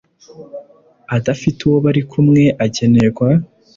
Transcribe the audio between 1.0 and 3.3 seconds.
udafite uwo bari kumwe agenerwa